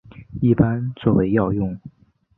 [0.41, 1.79] 一般作为药用。